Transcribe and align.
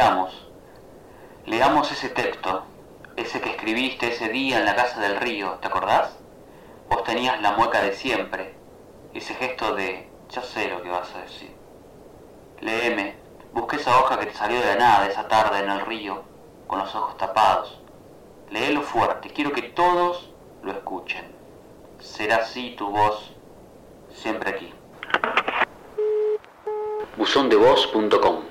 leamos. 0.00 0.32
Leamos 1.44 1.92
ese 1.92 2.08
texto, 2.08 2.62
ese 3.16 3.38
que 3.42 3.50
escribiste 3.50 4.08
ese 4.08 4.30
día 4.30 4.58
en 4.58 4.64
la 4.64 4.74
casa 4.74 4.98
del 4.98 5.16
río, 5.16 5.58
¿te 5.60 5.68
acordás? 5.68 6.16
Vos 6.88 7.04
tenías 7.04 7.38
la 7.42 7.52
mueca 7.52 7.82
de 7.82 7.92
siempre, 7.92 8.54
ese 9.12 9.34
gesto 9.34 9.74
de, 9.74 10.08
ya 10.30 10.40
sé 10.42 10.68
lo 10.68 10.82
que 10.82 10.88
vas 10.88 11.14
a 11.14 11.20
decir. 11.20 11.54
Léeme, 12.60 13.16
busqué 13.52 13.76
esa 13.76 14.00
hoja 14.00 14.18
que 14.18 14.24
te 14.24 14.32
salió 14.32 14.58
de 14.60 14.68
la 14.68 14.76
nada 14.76 15.06
esa 15.06 15.28
tarde 15.28 15.58
en 15.58 15.68
el 15.68 15.84
río, 15.84 16.22
con 16.66 16.78
los 16.78 16.94
ojos 16.94 17.18
tapados. 17.18 17.78
Léelo 18.48 18.80
fuerte, 18.80 19.28
quiero 19.28 19.52
que 19.52 19.62
todos 19.62 20.30
lo 20.62 20.72
escuchen. 20.72 21.30
Será 21.98 22.36
así 22.36 22.74
tu 22.78 22.88
voz, 22.88 23.36
siempre 24.14 24.48
aquí. 24.48 24.72
buzondevoz.com 27.18 28.49